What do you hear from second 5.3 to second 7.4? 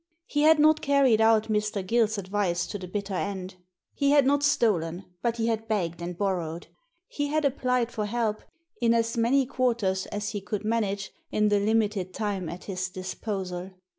he had begged and borrowed He